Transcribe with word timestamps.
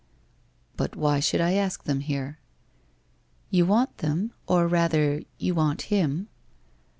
1 0.77 0.77
But 0.77 0.95
why 0.95 1.19
should 1.19 1.41
I 1.41 1.51
ask 1.53 1.83
them 1.83 1.99
here?'' 1.99 2.39
You 3.51 3.67
want 3.67 3.99
them, 3.99 4.33
or 4.47 4.67
rather 4.67 5.21
you 5.37 5.53
want 5.53 5.83
him.' 5.93 6.27